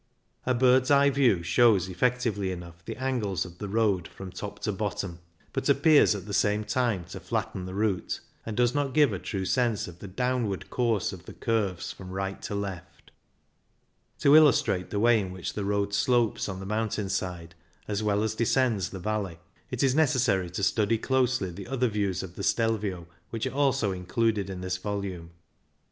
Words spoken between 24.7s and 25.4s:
volume.